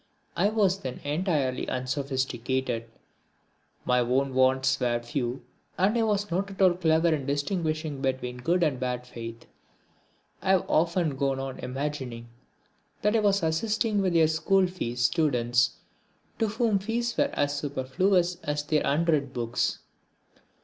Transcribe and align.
I 0.35 0.49
was 0.49 0.79
then 0.79 0.99
entirely 1.03 1.69
unsophisticated, 1.69 2.85
my 3.85 3.99
own 3.99 4.33
wants 4.33 4.79
were 4.79 4.99
few, 4.99 5.43
and 5.77 5.95
I 5.95 6.01
was 6.01 6.31
not 6.31 6.49
at 6.49 6.59
all 6.59 6.73
clever 6.73 7.09
in 7.13 7.27
distinguishing 7.27 8.01
between 8.01 8.37
good 8.37 8.63
and 8.63 8.79
bad 8.79 9.05
faith. 9.05 9.45
I 10.41 10.53
have 10.53 10.65
often 10.67 11.17
gone 11.17 11.37
on 11.39 11.59
imagining 11.59 12.29
that 13.03 13.15
I 13.15 13.19
was 13.19 13.43
assisting 13.43 14.01
with 14.01 14.13
their 14.13 14.27
school 14.27 14.65
fees 14.65 15.01
students 15.01 15.75
to 16.39 16.47
whom 16.47 16.79
fees 16.79 17.15
were 17.15 17.29
as 17.33 17.55
superfluous 17.59 18.37
as 18.41 18.63
their 18.63 18.81
unread 18.83 19.33
books. 19.33 19.81